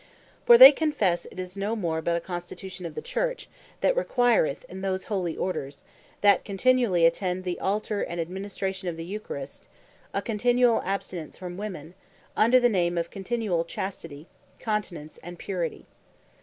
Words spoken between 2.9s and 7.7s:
the Church, that requireth in those holy Orders that continually attend the